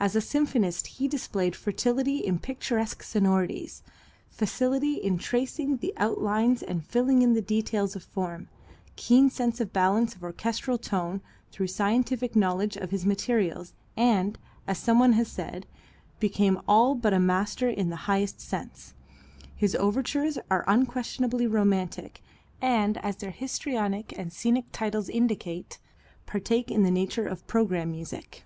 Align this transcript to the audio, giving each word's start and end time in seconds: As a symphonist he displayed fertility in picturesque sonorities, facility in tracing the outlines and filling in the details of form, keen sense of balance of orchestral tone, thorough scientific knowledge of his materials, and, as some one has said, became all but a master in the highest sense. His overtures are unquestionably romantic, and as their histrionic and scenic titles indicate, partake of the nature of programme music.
As 0.00 0.14
a 0.14 0.20
symphonist 0.20 0.86
he 0.86 1.08
displayed 1.08 1.56
fertility 1.56 2.18
in 2.18 2.38
picturesque 2.38 3.02
sonorities, 3.02 3.82
facility 4.30 4.94
in 4.94 5.18
tracing 5.18 5.78
the 5.78 5.92
outlines 5.96 6.62
and 6.62 6.86
filling 6.86 7.20
in 7.22 7.32
the 7.32 7.42
details 7.42 7.96
of 7.96 8.04
form, 8.04 8.46
keen 8.94 9.28
sense 9.28 9.60
of 9.60 9.72
balance 9.72 10.14
of 10.14 10.22
orchestral 10.22 10.78
tone, 10.78 11.20
thorough 11.50 11.66
scientific 11.66 12.36
knowledge 12.36 12.76
of 12.76 12.92
his 12.92 13.04
materials, 13.04 13.72
and, 13.96 14.38
as 14.68 14.78
some 14.78 15.00
one 15.00 15.14
has 15.14 15.26
said, 15.26 15.66
became 16.20 16.60
all 16.68 16.94
but 16.94 17.12
a 17.12 17.18
master 17.18 17.68
in 17.68 17.90
the 17.90 17.96
highest 18.06 18.40
sense. 18.40 18.94
His 19.56 19.74
overtures 19.74 20.38
are 20.48 20.62
unquestionably 20.68 21.48
romantic, 21.48 22.22
and 22.62 22.98
as 22.98 23.16
their 23.16 23.32
histrionic 23.32 24.16
and 24.16 24.32
scenic 24.32 24.66
titles 24.70 25.08
indicate, 25.08 25.80
partake 26.24 26.70
of 26.70 26.84
the 26.84 26.90
nature 26.92 27.26
of 27.26 27.44
programme 27.48 27.90
music. 27.90 28.44